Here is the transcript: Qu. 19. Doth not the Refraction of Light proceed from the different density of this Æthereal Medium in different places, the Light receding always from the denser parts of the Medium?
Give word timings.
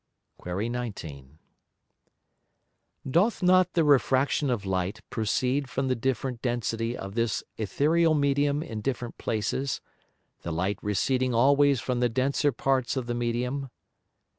Qu. 0.43 0.67
19. 0.67 1.37
Doth 3.07 3.43
not 3.43 3.73
the 3.73 3.83
Refraction 3.83 4.49
of 4.49 4.65
Light 4.65 5.01
proceed 5.11 5.69
from 5.69 5.89
the 5.89 5.95
different 5.95 6.41
density 6.41 6.97
of 6.97 7.13
this 7.13 7.43
Æthereal 7.59 8.17
Medium 8.17 8.63
in 8.63 8.81
different 8.81 9.19
places, 9.19 9.79
the 10.41 10.51
Light 10.51 10.79
receding 10.81 11.35
always 11.35 11.81
from 11.81 11.99
the 11.99 12.09
denser 12.09 12.51
parts 12.51 12.97
of 12.97 13.05
the 13.05 13.13
Medium? 13.13 13.69